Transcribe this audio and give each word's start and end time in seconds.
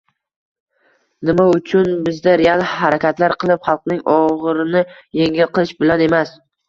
Nima 1.29 1.43
uchun 1.57 1.91
bizda 2.07 2.33
real 2.43 2.65
harakatlar 2.71 3.35
qilib, 3.45 3.63
xalqning 3.69 4.01
og‘irini 4.15 4.83
yengil 5.21 5.53
qilish 5.59 5.77
bilan 5.85 6.03
emas 6.09 6.35